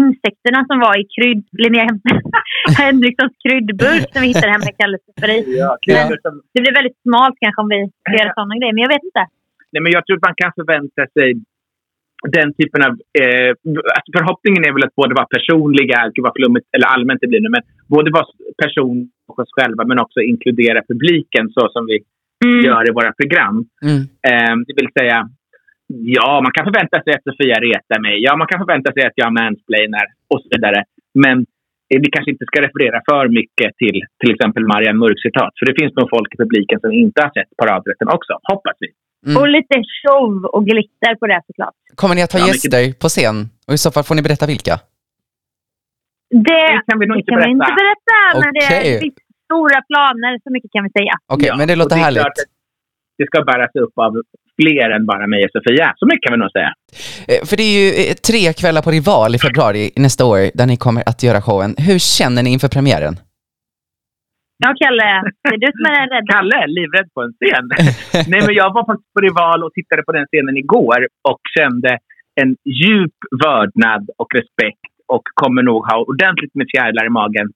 insekterna 0.00 0.60
som 0.68 0.76
var 0.86 0.94
i 1.02 1.04
krydd... 1.14 1.42
Linnea 1.62 1.86
Henrikssons 2.80 3.34
kryddburk 3.42 4.06
som 4.12 4.20
vi 4.22 4.28
hittade 4.32 4.52
hemma 4.54 4.68
i 4.72 4.76
Kalles 4.80 5.02
skafferi. 5.04 5.38
Ja. 5.60 5.70
Det 6.54 6.60
blir 6.62 6.78
väldigt 6.78 6.98
smalt 7.06 7.36
kanske 7.42 7.58
om 7.64 7.68
vi 7.72 7.78
göra 8.18 8.30
sådana 8.38 8.54
grejer, 8.58 8.74
men 8.74 8.84
jag 8.86 8.92
vet 8.96 9.06
inte. 9.10 9.24
Nej, 9.72 9.80
men 9.82 9.92
jag 9.96 10.02
tror 10.04 10.16
att 10.18 10.28
man 10.30 10.38
kan 10.42 10.52
förvänta 10.58 11.02
sig 11.16 11.28
den 12.38 12.54
typen 12.54 12.82
av... 12.86 12.92
Eh, 13.20 13.50
alltså 13.96 14.10
förhoppningen 14.18 14.64
är 14.64 14.72
väl 14.72 14.84
att 14.84 14.94
både 15.02 15.14
vara 15.14 15.34
personliga, 15.36 15.98
gud 16.14 16.24
vad 16.26 16.36
flummigt, 16.36 16.68
eller 16.76 16.86
allmänt 16.86 17.20
det 17.20 17.26
blir 17.30 17.40
nu, 17.40 17.48
men 17.56 17.62
både 17.88 18.10
vara 18.10 18.26
person 18.62 19.10
och 19.28 19.38
oss 19.38 19.52
själva 19.58 19.84
men 19.84 19.98
också 20.04 20.20
inkludera 20.20 20.82
publiken 20.90 21.44
så 21.50 21.68
som 21.68 21.86
vi 21.86 21.98
Mm. 22.44 22.60
gör 22.66 22.88
i 22.90 22.92
våra 22.98 23.12
program. 23.20 23.56
Mm. 23.88 24.00
Eh, 24.28 24.54
det 24.66 24.74
vill 24.80 24.92
säga, 24.98 25.18
ja, 26.18 26.40
man 26.44 26.52
kan 26.56 26.64
förvänta 26.68 26.96
sig 27.02 27.12
att 27.14 27.26
Sofia 27.28 27.56
retar 27.68 27.98
mig. 28.06 28.16
Ja, 28.26 28.36
man 28.36 28.46
kan 28.50 28.60
förvänta 28.64 28.92
sig 28.92 29.02
att 29.06 29.18
jag 29.22 29.32
mansplainar 29.40 30.06
och 30.32 30.40
så 30.42 30.48
vidare. 30.54 30.80
Men 31.24 31.36
eh, 31.90 31.98
vi 32.02 32.08
kanske 32.14 32.30
inte 32.34 32.46
ska 32.50 32.58
referera 32.68 32.98
för 33.10 33.24
mycket 33.40 33.70
till 33.82 33.98
till 34.20 34.32
exempel 34.34 34.64
Marianne 34.72 34.98
Mörks 35.02 35.22
citat. 35.28 35.52
För 35.58 35.66
det 35.66 35.76
finns 35.80 35.94
nog 35.98 36.06
folk 36.16 36.28
i 36.34 36.36
publiken 36.42 36.80
som 36.80 36.92
inte 37.04 37.18
har 37.24 37.30
sett 37.36 37.50
paradrätten 37.62 38.08
också, 38.16 38.32
hoppas 38.52 38.76
vi. 38.84 38.88
Mm. 39.26 39.36
Och 39.42 39.48
lite 39.48 39.74
show 40.02 40.44
och 40.54 40.64
glitter 40.66 41.14
på 41.20 41.26
det 41.26 41.40
såklart. 41.46 41.74
Kommer 41.94 42.14
ni 42.14 42.22
att 42.22 42.32
ha 42.32 42.40
Ja, 42.40 42.46
gäster 42.46 42.92
på 43.02 43.08
scen? 43.08 43.36
Och 43.66 43.74
i 43.74 43.78
så 43.78 43.90
fall 43.90 44.04
får 44.04 44.14
ni 44.14 44.22
berätta 44.22 44.46
vilka? 44.46 44.74
Det, 46.30 46.38
Det 46.40 46.82
kan 46.88 46.98
vi 47.00 47.06
nog 47.06 47.16
det 47.16 47.20
inte 47.20 47.32
berätta. 47.32 47.50
inte 47.50 47.72
berätta, 47.82 48.18
men 48.42 48.50
det 48.58 48.66
Okej. 48.66 49.00
finns 49.00 49.14
stora 49.48 49.78
planer, 49.90 50.32
så 50.44 50.48
mycket 50.52 50.70
kan 50.74 50.84
vi 50.84 50.90
säga. 50.98 51.14
Okej, 51.32 51.46
Ja, 51.48 51.56
men 51.56 51.68
det 51.68 51.76
låter 51.76 51.96
är 51.96 52.00
härligt. 52.00 52.38
Det 53.18 53.26
ska 53.26 53.42
bäras 53.44 53.70
upp 53.84 53.98
av 53.98 54.12
fler 54.62 54.90
än 54.96 55.06
bara 55.06 55.26
mig 55.26 55.44
och 55.44 55.50
Sofia. 55.56 55.92
Så 55.96 56.06
mycket 56.06 56.22
kan 56.24 56.32
vi 56.32 56.38
nog 56.38 56.50
säga. 56.58 56.70
Eh, 57.28 57.46
För 57.48 57.56
det 57.56 57.62
är 57.62 57.74
ju 57.80 57.88
eh, 58.10 58.14
tre 58.14 58.52
kvällar 58.52 58.82
på 58.82 58.90
Rival 58.90 59.34
i 59.34 59.38
februari 59.38 59.90
nästa 59.96 60.24
år 60.24 60.38
där 60.54 60.66
ni 60.66 60.76
kommer 60.76 61.02
att 61.06 61.22
göra 61.22 61.42
showen. 61.42 61.74
Hur 61.78 61.98
känner 61.98 62.42
ni 62.42 62.50
inför 62.52 62.68
premiären? 62.68 63.16
Ja, 64.62 64.68
Kalle, 64.80 65.10
det 65.42 65.54
är 65.54 65.60
du 65.64 65.70
som 65.76 65.86
är 65.92 66.06
rädd. 66.14 66.26
Kalle 66.34 66.60
livrädd 66.76 67.08
på 67.14 67.20
en 67.22 67.32
scen. 67.38 67.66
Nej, 68.30 68.40
men 68.46 68.54
jag 68.62 68.70
var 68.76 68.84
faktiskt 68.90 69.14
på 69.14 69.20
Rival 69.26 69.60
och 69.64 69.72
tittade 69.72 70.02
på 70.06 70.12
den 70.12 70.26
scenen 70.26 70.56
igår 70.64 71.00
och 71.30 71.40
kände 71.56 71.90
en 72.42 72.50
djup 72.80 73.16
vördnad 73.44 74.04
och 74.20 74.30
respekt 74.38 74.92
och 75.14 75.24
kommer 75.34 75.62
nog 75.62 75.80
ha 75.90 75.96
ordentligt 76.12 76.54
med 76.54 76.66
fjärilar 76.72 77.06
i 77.06 77.16
magen. 77.20 77.46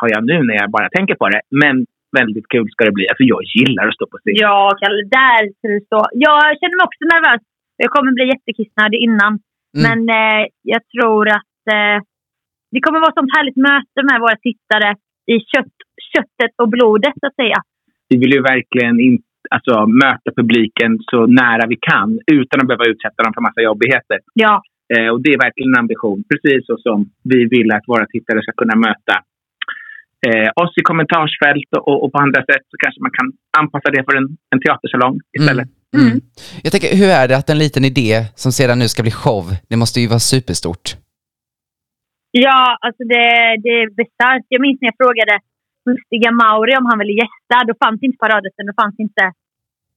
Har 0.00 0.08
jag 0.14 0.22
nu 0.30 0.36
när 0.42 0.54
jag 0.62 0.70
bara 0.70 0.88
tänker 0.96 1.14
på 1.14 1.28
det. 1.28 1.40
Men 1.62 1.76
väldigt 2.20 2.48
kul 2.54 2.66
ska 2.70 2.84
det 2.84 2.96
bli. 2.98 3.06
Alltså 3.08 3.24
jag 3.32 3.42
gillar 3.56 3.84
att 3.88 3.98
stå 3.98 4.06
på 4.12 4.18
scen. 4.18 4.40
Ja, 4.46 4.60
Kalle, 4.80 5.02
där 5.20 5.42
ska 5.56 5.66
du 5.74 5.80
stå. 5.88 6.00
Jag 6.26 6.42
känner 6.58 6.76
mig 6.76 6.86
också 6.88 7.04
nervös. 7.14 7.42
Jag 7.82 7.90
kommer 7.94 8.12
bli 8.16 8.24
jättekissnödig 8.32 8.98
innan. 9.06 9.32
Mm. 9.76 9.82
Men 9.86 10.00
eh, 10.18 10.42
jag 10.72 10.82
tror 10.94 11.24
att 11.38 11.62
eh, 11.76 11.96
det 12.72 12.80
kommer 12.84 13.00
vara 13.00 13.12
ett 13.12 13.20
sånt 13.20 13.36
härligt 13.36 13.60
möte 13.68 14.00
med 14.08 14.18
våra 14.24 14.36
tittare 14.48 14.90
i 15.34 15.36
kött, 15.52 15.76
köttet 16.14 16.52
och 16.62 16.68
blodet, 16.68 17.14
så 17.20 17.26
att 17.26 17.34
säga. 17.34 17.58
Vi 18.08 18.16
vill 18.22 18.32
ju 18.32 18.42
verkligen 18.42 19.00
in, 19.00 19.18
alltså, 19.50 19.86
möta 19.86 20.28
publiken 20.36 20.98
så 21.10 21.26
nära 21.26 21.66
vi 21.66 21.78
kan 21.90 22.20
utan 22.32 22.60
att 22.60 22.66
behöva 22.66 22.84
utsätta 22.92 23.22
dem 23.22 23.32
för 23.34 23.40
massa 23.40 23.60
jobbigheter. 23.60 24.18
Ja, 24.34 24.62
Eh, 24.94 25.08
och 25.12 25.20
det 25.22 25.30
är 25.34 25.38
verkligen 25.46 25.70
en 25.72 25.82
ambition, 25.84 26.18
precis 26.30 26.66
så 26.66 26.74
som 26.86 26.98
vi 27.32 27.38
vill 27.54 27.72
att 27.72 27.86
våra 27.92 28.06
tittare 28.06 28.42
ska 28.42 28.52
kunna 28.52 28.76
möta 28.86 29.14
eh, 30.26 30.50
oss 30.62 30.72
i 30.80 30.82
kommentarsfält 30.90 31.70
och, 31.88 32.04
och 32.04 32.12
på 32.12 32.18
andra 32.18 32.40
sätt 32.50 32.64
så 32.70 32.76
kanske 32.82 33.00
man 33.06 33.14
kan 33.18 33.26
anpassa 33.60 33.88
det 33.94 34.02
för 34.06 34.14
en, 34.20 34.28
en 34.52 34.60
teatersalong 34.64 35.20
istället. 35.38 35.68
Mm. 35.96 36.06
Mm. 36.06 36.20
Jag 36.64 36.72
tänker, 36.72 36.88
hur 37.00 37.10
är 37.20 37.28
det 37.28 37.36
att 37.36 37.50
en 37.50 37.58
liten 37.58 37.84
idé 37.84 38.12
som 38.42 38.52
sedan 38.52 38.78
nu 38.78 38.88
ska 38.88 39.02
bli 39.02 39.14
show, 39.22 39.44
det 39.70 39.76
måste 39.76 40.00
ju 40.00 40.06
vara 40.14 40.24
superstort. 40.34 40.86
ja 42.30 42.78
alltså 42.86 43.02
det, 43.12 43.26
det 43.64 43.72
är 43.82 43.86
bisarrt. 44.00 44.46
Jag 44.48 44.60
minns 44.60 44.78
när 44.80 44.88
jag 44.92 44.98
frågade 45.04 45.34
Mustiga 45.88 46.30
Mauri 46.42 46.72
om 46.80 46.86
han 46.90 46.98
ville 47.00 47.20
gästa. 47.22 47.56
Då 47.68 47.74
fanns 47.82 48.00
inte 48.06 48.22
paradrätten. 48.24 48.68
Då 48.70 48.74
fanns 48.82 48.98
inte 49.06 49.24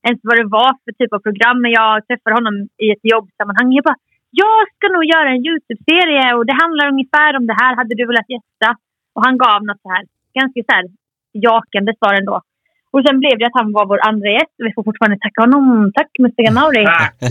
ens 0.08 0.20
vad 0.28 0.38
det 0.40 0.50
var 0.60 0.72
för 0.84 0.92
typ 1.00 1.12
av 1.16 1.22
program. 1.28 1.58
Men 1.64 1.72
jag 1.80 1.94
träffade 2.08 2.34
honom 2.40 2.56
i 2.86 2.88
ett 2.96 3.06
jobbsammanhang. 3.14 3.70
Jag 3.78 3.84
bara, 3.90 4.02
jag 4.44 4.60
ska 4.74 4.86
nog 4.96 5.06
göra 5.14 5.30
en 5.32 5.46
YouTube-serie 5.50 6.26
och 6.38 6.46
det 6.50 6.56
handlar 6.64 6.86
ungefär 6.94 7.32
om 7.40 7.46
det 7.50 7.58
här. 7.62 7.72
Hade 7.80 7.96
du 8.00 8.04
velat 8.12 8.34
gästa? 8.36 8.70
Och 9.16 9.24
han 9.26 9.36
gav 9.44 9.60
något 9.68 9.82
så 9.86 9.90
här, 9.96 10.04
ganska 10.40 10.60
så 10.68 10.72
här 10.76 10.86
jakande 11.48 11.92
svar 12.00 12.14
ändå. 12.22 12.38
Och 12.94 13.04
sen 13.06 13.20
blev 13.20 13.36
det 13.38 13.48
att 13.48 13.60
han 13.62 13.72
var 13.78 13.86
vår 13.92 14.02
andra 14.10 14.30
gäst. 14.38 14.56
Vi 14.58 14.74
får 14.76 14.84
fortfarande 14.90 15.20
tacka 15.20 15.42
honom. 15.46 15.92
Tack 15.98 16.12
Mustafa 16.24 16.52
Mauri. 16.60 16.86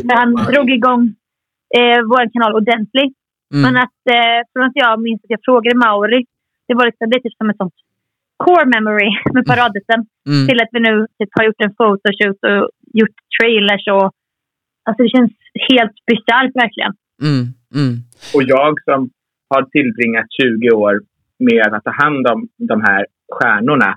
För 0.06 0.16
han 0.22 0.30
drog 0.52 0.68
igång 0.78 1.02
eh, 1.78 2.00
vår 2.12 2.24
kanal 2.32 2.52
ordentligt. 2.60 3.16
Mm. 3.54 3.62
Men 3.64 3.74
att 3.84 4.02
eh, 4.16 4.38
från 4.52 4.64
att 4.68 4.78
jag 4.84 4.92
minns 5.06 5.20
att 5.24 5.34
jag 5.36 5.44
frågade 5.48 5.76
Mauri. 5.84 6.20
Det 6.68 6.74
var 6.74 6.84
liksom, 6.86 7.10
det 7.10 7.16
är 7.16 7.20
typ 7.20 7.38
som 7.38 7.50
ett 7.50 7.56
sånt 7.56 7.74
core 8.44 8.66
memory 8.74 9.10
med 9.34 9.44
paradrätten. 9.50 10.00
Mm. 10.30 10.42
Till 10.48 10.58
att 10.62 10.72
vi 10.74 10.80
nu 10.88 10.94
typ, 11.18 11.30
har 11.36 11.44
gjort 11.48 11.62
en 11.66 11.74
photoshoot 11.78 12.40
och 12.50 12.62
gjort 13.00 13.16
trailers. 13.36 13.84
Och, 13.96 14.06
alltså 14.86 15.00
det 15.04 15.12
känns 15.16 15.32
helt 15.70 15.96
bisarrt 16.10 16.54
verkligen. 16.62 16.92
Mm. 17.28 17.44
Mm. 17.78 17.94
Och 18.34 18.42
jag 18.54 18.72
som 18.88 19.00
har 19.52 19.62
tillbringat 19.74 20.26
20 20.40 20.70
år 20.84 20.94
med 21.50 21.74
att 21.74 21.84
ta 21.84 21.94
hand 22.04 22.26
om 22.32 22.48
de 22.70 22.76
här 22.88 23.06
stjärnorna. 23.36 23.90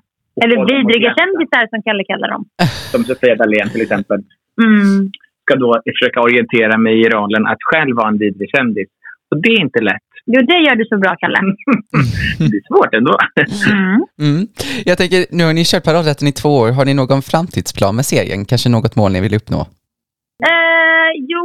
Eller 0.43 0.57
vidriga 0.73 1.09
kändisar 1.19 1.67
som 1.71 1.81
Kalle 1.85 2.03
kallar 2.03 2.29
dem. 2.35 2.45
Som 2.91 3.03
Sofia 3.03 3.35
Dalén 3.35 3.69
till 3.69 3.81
exempel. 3.81 4.19
Mm. 4.63 5.11
Ska 5.43 5.55
då 5.55 5.81
försöka 5.99 6.21
orientera 6.21 6.77
mig 6.77 6.95
i 7.01 7.09
rollen 7.09 7.47
att 7.47 7.57
själv 7.59 7.95
vara 7.95 8.07
en 8.07 8.17
vidrig 8.17 8.49
kändis. 8.55 8.89
Och 9.29 9.37
det 9.41 9.49
är 9.49 9.61
inte 9.61 9.81
lätt. 9.81 10.11
Jo, 10.33 10.39
det 10.49 10.59
gör 10.65 10.75
du 10.75 10.85
så 10.85 10.97
bra, 11.03 11.15
Kalle. 11.21 11.39
Det 12.49 12.55
är 12.59 12.65
svårt 12.69 12.93
ändå. 12.99 13.13
Mm. 13.71 14.01
Mm. 14.27 14.47
Jag 14.89 14.97
tänker, 14.97 15.19
nu 15.37 15.43
har 15.47 15.53
ni 15.53 15.63
kört 15.65 15.83
paradrätten 15.89 16.27
i 16.27 16.31
två 16.41 16.49
år. 16.61 16.69
Har 16.77 16.85
ni 16.85 16.93
någon 16.93 17.21
framtidsplan 17.31 17.95
med 17.95 18.05
serien? 18.05 18.45
Kanske 18.45 18.69
något 18.69 18.95
mål 18.95 19.11
ni 19.11 19.21
vill 19.25 19.35
uppnå? 19.39 19.61
Eh, 20.51 21.09
jo, 21.33 21.43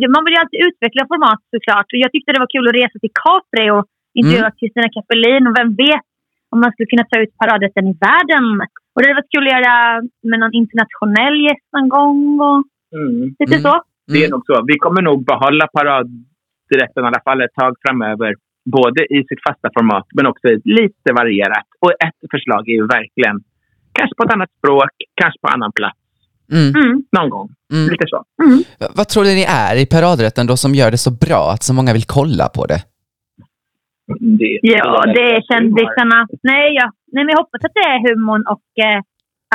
det, 0.00 0.08
man 0.14 0.22
vill 0.24 0.34
ju 0.36 0.40
alltid 0.42 0.60
utveckla 0.68 1.02
format 1.12 1.40
såklart. 1.54 1.88
Och 1.94 1.98
jag 2.04 2.10
tyckte 2.12 2.32
det 2.32 2.42
var 2.44 2.50
kul 2.54 2.68
att 2.68 2.76
resa 2.80 2.96
till 3.02 3.14
Capri 3.22 3.64
och 3.76 3.84
intervjua 4.18 4.50
Kristina 4.60 4.88
Kapelin. 4.96 5.44
Och 5.48 5.54
vem 5.60 5.70
vet 5.84 6.06
om 6.52 6.58
man 6.62 6.70
skulle 6.72 6.90
kunna 6.92 7.06
ta 7.10 7.16
ut 7.24 7.32
paradrätten 7.42 7.84
i 7.92 7.94
världen. 8.08 8.44
Och 8.92 8.98
det 9.00 9.06
hade 9.06 9.18
varit 9.20 9.34
kul 9.34 9.46
att 9.46 9.54
göra 9.56 9.76
med 10.30 10.38
någon 10.42 10.54
internationell 10.62 11.36
gäst 11.46 11.66
någon 11.76 11.88
gång 11.96 12.20
och 12.48 12.60
Mm. 12.98 13.20
lite 13.40 13.56
Mm. 13.58 13.62
så. 13.66 13.74
Det 14.12 14.18
är 14.18 14.26
Mm. 14.26 14.30
nog 14.34 14.42
så. 14.50 14.54
Vi 14.70 14.76
kommer 14.84 15.02
nog 15.02 15.18
behålla 15.32 15.64
paradrätten 16.72 17.04
i 17.04 17.06
alla 17.06 17.20
fall 17.24 17.40
ett 17.42 17.54
tag 17.60 17.72
framöver. 17.86 18.34
Både 18.64 19.00
i 19.16 19.18
sitt 19.28 19.42
fasta 19.48 19.68
format 19.76 20.06
men 20.16 20.26
också 20.26 20.48
lite 20.64 21.08
varierat. 21.20 21.66
Och 21.80 21.90
ett 22.06 22.20
förslag 22.30 22.68
är 22.68 22.72
ju 22.80 22.86
verkligen 22.86 23.36
kanske 23.92 24.14
på 24.16 24.22
ett 24.24 24.32
annat 24.32 24.50
språk, 24.58 24.90
kanske 25.20 25.38
på 25.42 25.48
annan 25.48 25.72
plats. 25.72 25.98
Mm. 26.52 26.68
Mm. 26.82 27.02
Någon 27.16 27.30
gång. 27.30 27.48
Mm. 27.72 27.88
Lite 27.92 28.04
så. 28.12 28.18
V- 28.80 28.92
Vad 28.98 29.08
tror 29.08 29.24
ni 29.24 29.44
är 29.68 29.74
i 29.82 29.86
paradrätten 29.86 30.46
då 30.46 30.56
som 30.56 30.72
gör 30.80 30.90
det 30.90 30.98
så 31.08 31.12
bra 31.26 31.42
att 31.54 31.62
så 31.62 31.72
många 31.74 31.92
vill 31.92 32.08
kolla 32.18 32.46
på 32.56 32.62
det? 32.72 32.80
Det, 34.38 34.58
Ja, 34.62 35.02
det 35.16 35.24
är 35.36 35.40
kändisarna. 35.50 36.18
Nej, 36.52 36.66
ja. 36.80 36.86
Nej, 37.12 37.22
men 37.24 37.32
jag 37.34 37.40
hoppas 37.42 37.64
att 37.66 37.74
det 37.80 37.86
är 37.94 37.98
humorn 38.08 38.42
och 38.54 38.66
eh, 38.86 38.98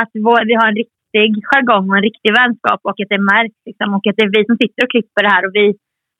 att 0.02 0.12
vår, 0.26 0.40
vi 0.50 0.54
har 0.60 0.66
en 0.72 0.78
riktig 0.82 1.28
jargong 1.50 1.84
och 1.90 1.96
en 2.00 2.06
riktig 2.10 2.30
vänskap 2.42 2.80
och 2.86 2.96
att 3.02 3.12
det 3.14 3.22
märks. 3.32 3.58
Liksom, 3.68 3.88
och 3.96 4.04
att 4.08 4.16
det 4.16 4.24
är 4.28 4.32
vi 4.38 4.42
som 4.50 4.56
sitter 4.62 4.80
och 4.84 4.90
klipper 4.94 5.22
det 5.24 5.32
här. 5.34 5.42
Och 5.46 5.54
vi, 5.58 5.64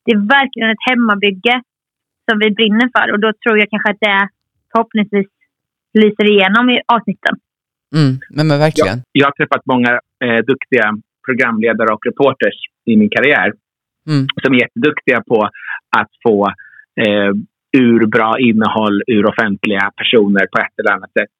det 0.05 0.11
är 0.11 0.21
verkligen 0.37 0.69
ett 0.69 0.87
hemmabygge 0.89 1.55
som 2.25 2.39
vi 2.43 2.51
brinner 2.51 2.87
för. 2.95 3.11
Och 3.13 3.19
då 3.19 3.29
tror 3.41 3.57
jag 3.59 3.69
kanske 3.69 3.91
att 3.91 4.03
det 4.07 4.29
förhoppningsvis 4.71 5.27
lyser 5.93 6.25
igenom 6.33 6.69
i 6.69 6.81
avsnitten. 6.95 7.35
Mm. 7.95 8.11
Men, 8.29 8.47
men 8.47 8.59
verkligen. 8.59 8.97
Jag 9.11 9.25
har 9.27 9.31
träffat 9.31 9.63
många 9.65 9.91
eh, 10.25 10.39
duktiga 10.51 10.87
programledare 11.27 11.93
och 11.93 12.05
reporters 12.05 12.57
i 12.85 12.97
min 12.97 13.09
karriär 13.09 13.51
Mm. 14.09 14.25
som 14.43 14.53
är 14.53 14.59
jätteduktiga 14.59 15.23
på 15.27 15.49
att 15.97 16.11
få 16.23 16.47
eh, 17.03 17.31
ur 17.77 18.05
bra 18.05 18.39
innehåll 18.39 19.01
ur 19.07 19.25
offentliga 19.25 19.91
personer 19.95 20.47
på 20.51 20.59
ett 20.59 20.79
eller 20.79 20.91
annat 20.91 21.11
sätt. 21.11 21.31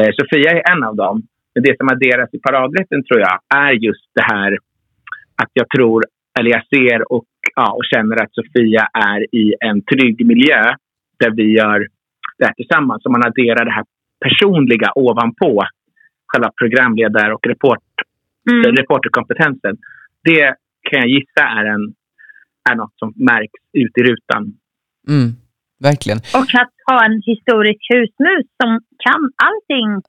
Eh, 0.00 0.10
Sofia 0.18 0.50
är 0.50 0.72
en 0.72 0.84
av 0.84 0.96
dem. 0.96 1.22
Men 1.54 1.62
det 1.62 1.76
som 1.76 1.88
adderas 1.88 2.34
i 2.34 2.38
paradrätten 2.38 3.04
tror 3.04 3.20
jag 3.20 3.38
är 3.54 3.72
just 3.72 4.08
det 4.14 4.22
här 4.22 4.58
att 5.42 5.50
jag 5.52 5.68
tror, 5.68 6.04
eller 6.38 6.50
jag 6.50 6.66
ser 6.66 7.12
och, 7.12 7.24
ja, 7.56 7.72
och 7.72 7.84
känner 7.94 8.22
att 8.22 8.34
Sofia 8.34 8.88
är 9.12 9.34
i 9.34 9.54
en 9.60 9.82
trygg 9.90 10.26
miljö 10.26 10.62
där 11.18 11.30
vi 11.30 11.46
gör 11.58 11.86
det 12.38 12.44
här 12.46 12.52
tillsammans. 12.54 13.02
Så 13.02 13.10
man 13.10 13.26
adderar 13.26 13.64
det 13.64 13.70
här 13.78 13.84
personliga 14.24 14.92
ovanpå 14.94 15.62
själva 16.26 16.50
programledare 16.60 17.34
och 17.34 17.46
report, 17.46 17.88
Mm. 18.50 18.76
reporterkompetensen. 18.76 19.76
Det 20.24 20.44
kan 20.90 21.00
jag 21.00 21.08
gissa 21.08 21.42
är, 21.58 21.64
en, 21.64 21.94
är 22.70 22.74
något 22.74 22.98
som 22.98 23.12
märks 23.16 23.60
ut 23.72 23.92
i 23.98 24.02
rutan. 24.02 24.42
Mm. 25.08 25.28
Verkligen. 25.80 26.18
Och 26.18 26.50
att 26.62 26.74
ha 26.90 27.04
en 27.04 27.22
historisk 27.30 27.82
husmus 27.94 28.46
som 28.62 28.70
kan 29.06 29.22
allting. 29.46 29.90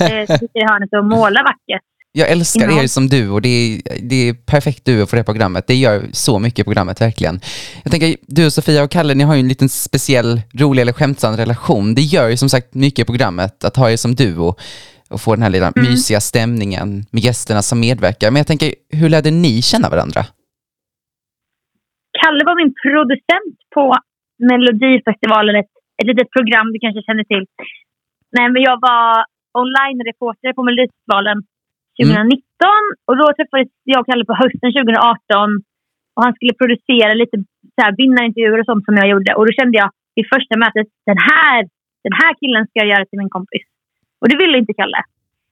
Eh, 0.00 0.26
sitter 0.38 0.60
i 0.62 0.66
hörnet 0.70 0.92
och 0.92 1.04
målar 1.04 1.42
vackert. 1.50 1.86
Jag 2.16 2.30
älskar 2.30 2.82
er 2.82 2.86
som 2.86 3.08
duo. 3.08 3.40
Det 3.40 3.48
är, 3.48 3.82
det 4.10 4.28
är 4.28 4.34
perfekt 4.34 4.84
duo 4.84 5.06
för 5.06 5.16
det 5.16 5.20
här 5.20 5.24
programmet. 5.32 5.66
Det 5.66 5.74
gör 5.74 6.02
så 6.12 6.38
mycket 6.38 6.58
i 6.58 6.64
programmet, 6.64 7.00
verkligen. 7.00 7.40
Jag 7.82 7.90
tänker, 7.92 8.16
du 8.36 8.46
och 8.46 8.52
Sofia 8.52 8.82
och 8.84 8.90
Kalle, 8.90 9.14
ni 9.14 9.24
har 9.24 9.34
ju 9.34 9.40
en 9.40 9.48
liten 9.48 9.68
speciell, 9.68 10.40
rolig 10.60 10.82
eller 10.82 10.92
skämtsam 10.92 11.36
relation. 11.36 11.94
Det 11.94 12.00
gör 12.14 12.28
ju 12.28 12.36
som 12.36 12.48
sagt 12.48 12.74
mycket 12.74 12.98
i 12.98 13.04
programmet 13.04 13.64
att 13.64 13.76
ha 13.76 13.90
er 13.90 13.96
som 13.96 14.14
duo 14.14 14.54
och 15.10 15.20
få 15.20 15.34
den 15.34 15.42
här 15.42 15.50
lilla 15.50 15.72
Mm. 15.76 15.90
mysiga 15.90 16.20
stämningen 16.20 16.88
med 17.14 17.22
gästerna 17.22 17.62
som 17.62 17.80
medverkar. 17.80 18.30
Men 18.30 18.36
jag 18.42 18.46
tänker, 18.46 18.70
hur 19.00 19.08
lärde 19.08 19.30
ni 19.30 19.62
känna 19.62 19.88
varandra? 19.94 20.22
Kalle 22.20 22.42
var 22.48 22.56
min 22.62 22.72
producent 22.84 23.56
på 23.74 23.84
Melodifestivalen, 24.48 25.54
ett, 25.62 25.72
ett 25.98 26.08
litet 26.10 26.30
program 26.36 26.66
du 26.72 26.78
kanske 26.84 27.02
känner 27.08 27.24
till. 27.32 27.44
Nej, 28.36 28.46
men 28.52 28.62
jag 28.68 28.76
var 28.88 29.06
online-reporter 29.62 30.50
på 30.56 30.62
Melodifestivalen 30.66 31.38
2019 32.02 33.06
och 33.08 33.16
då 33.20 33.26
träffades 33.36 33.70
jag 33.92 34.00
och 34.00 34.08
Kalle 34.08 34.24
på 34.30 34.36
hösten 34.42 34.70
2018 34.72 35.62
och 36.14 36.22
han 36.24 36.34
skulle 36.36 36.54
producera 36.60 37.12
lite 37.22 37.36
så 37.74 37.80
här, 37.84 37.92
vinnarintervjuer 38.00 38.60
och 38.60 38.68
sånt 38.70 38.84
som 38.84 38.96
jag 39.00 39.08
gjorde 39.12 39.30
och 39.36 39.46
då 39.46 39.52
kände 39.58 39.76
jag 39.82 39.90
i 40.20 40.22
första 40.34 40.54
mötet 40.62 40.88
den 41.10 41.20
här, 41.30 41.58
den 42.06 42.14
här 42.20 42.32
killen 42.40 42.64
ska 42.66 42.76
jag 42.82 42.92
göra 42.94 43.04
till 43.06 43.20
min 43.22 43.34
kompis. 43.36 43.64
Och 44.20 44.28
det 44.28 44.36
ville 44.42 44.58
inte 44.58 44.74
Kalle. 44.80 45.02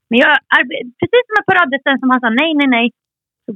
Men 0.09 0.19
jag 0.25 0.33
precis 1.01 1.23
som 1.27 1.35
med 1.39 1.47
paradrätten 1.51 1.99
som 2.01 2.11
han 2.11 2.21
sa 2.21 2.31
nej, 2.43 2.51
nej, 2.61 2.69
nej. 2.77 2.87
Så 3.45 3.51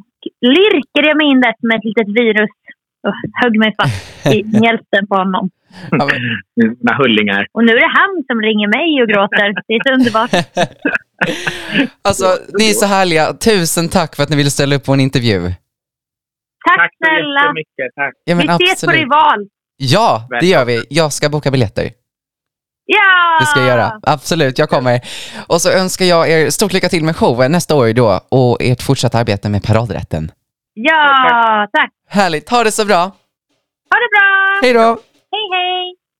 lirkade 0.56 1.06
jag 1.10 1.16
mig 1.20 1.28
in 1.32 1.40
där 1.40 1.54
som 1.60 1.70
ett 1.70 1.84
litet 1.90 2.08
virus 2.20 2.54
och 3.06 3.14
högg 3.40 3.54
mig 3.58 3.72
fast 3.78 4.26
i 4.34 4.36
mjälten 4.60 5.06
på 5.10 5.14
honom. 5.22 5.44
Mina 6.56 6.94
hullingar. 7.00 7.46
Och 7.52 7.64
nu 7.64 7.72
är 7.72 7.80
det 7.86 7.98
han 8.00 8.12
som 8.28 8.38
ringer 8.48 8.68
mig 8.76 9.02
och 9.02 9.08
gråter. 9.08 9.48
Det 9.66 9.74
är 9.74 9.82
så 9.86 9.94
underbart. 9.98 10.32
alltså, 12.02 12.36
ni 12.58 12.70
är 12.70 12.74
så 12.74 12.86
härliga. 12.86 13.32
Tusen 13.32 13.88
tack 13.88 14.16
för 14.16 14.22
att 14.22 14.28
ni 14.28 14.36
ville 14.36 14.50
ställa 14.50 14.76
upp 14.76 14.84
på 14.84 14.92
en 14.92 15.00
intervju. 15.00 15.42
Tack, 16.66 16.76
Tack 16.78 16.90
så 16.92 17.06
snälla. 17.06 17.40
jättemycket. 17.42 17.94
Tack. 17.94 18.14
Ja, 18.24 18.34
Vi 18.36 18.44
ses 18.44 18.58
på 18.58 18.72
absolut. 18.72 18.96
Rival. 19.00 19.46
Ja, 19.76 20.28
det 20.40 20.46
gör 20.46 20.64
vi. 20.64 20.84
Jag 20.90 21.12
ska 21.12 21.28
boka 21.28 21.50
biljetter. 21.50 21.90
Ja! 22.88 23.38
Det 23.40 23.46
ska 23.46 23.60
jag 23.60 23.68
göra. 23.68 24.00
Absolut, 24.02 24.58
jag 24.58 24.68
kommer. 24.68 25.00
Och 25.46 25.60
så 25.62 25.70
önskar 25.70 26.04
jag 26.04 26.30
er 26.30 26.50
stort 26.50 26.72
lycka 26.72 26.88
till 26.88 27.04
med 27.04 27.16
showen 27.16 27.52
nästa 27.52 27.74
år 27.74 27.92
då 27.92 28.20
och 28.28 28.56
ert 28.62 28.82
fortsatta 28.82 29.18
arbete 29.18 29.48
med 29.48 29.62
paradrätten. 29.62 30.30
Ja, 30.74 31.68
tack. 31.72 31.90
Härligt, 32.08 32.48
ha 32.50 32.64
det 32.64 32.72
så 32.72 32.84
bra. 32.84 32.96
Ha 32.98 33.96
det 34.00 34.08
bra. 34.18 34.58
Hej 34.62 34.72
då! 34.72 34.80
Hej, 35.32 35.46
hej. 35.52 35.96